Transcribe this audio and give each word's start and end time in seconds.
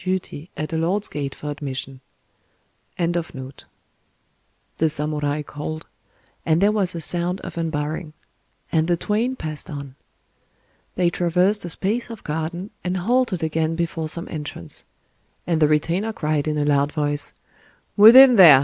_"the 4.77 4.89
samurai 4.89 5.41
called,—and 5.43 6.59
there 6.59 6.71
was 6.71 6.95
a 6.95 6.99
sound 6.99 7.39
of 7.41 7.55
unbarring; 7.55 8.13
and 8.71 8.87
the 8.87 8.97
twain 8.97 9.35
passed 9.35 9.69
on. 9.69 9.93
They 10.95 11.11
traversed 11.11 11.65
a 11.65 11.69
space 11.69 12.09
of 12.09 12.23
garden, 12.23 12.71
and 12.83 12.97
halted 12.97 13.43
again 13.43 13.75
before 13.75 14.09
some 14.09 14.27
entrance; 14.31 14.85
and 15.45 15.61
the 15.61 15.67
retainer 15.67 16.11
cried 16.13 16.47
in 16.47 16.57
a 16.57 16.65
loud 16.65 16.91
voice, 16.91 17.33
"Within 17.95 18.37
there! 18.37 18.59